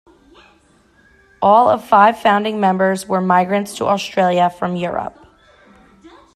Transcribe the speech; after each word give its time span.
All 1.43 1.69
of 1.69 1.85
five 1.85 2.17
founding 2.19 2.59
members 2.59 3.07
were 3.07 3.21
migrants 3.21 3.75
to 3.77 3.85
Australia 3.85 4.49
from 4.49 4.75
Europe. 4.75 5.15